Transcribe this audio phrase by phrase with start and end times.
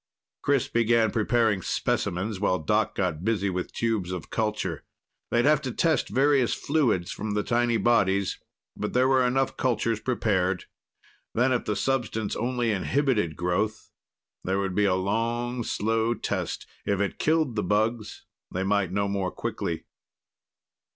[0.41, 4.83] Chris began preparing specimens, while Doc got busy with tubes of the culture.
[5.29, 8.39] They'd have to test various fluids from the tiny bodies,
[8.75, 10.65] but there were enough cultures prepared.
[11.35, 13.91] Then, if the substance only inhibited growth,
[14.43, 19.07] there would be a long, slow test; if it killed the bugs, they might know
[19.07, 19.83] more quickly.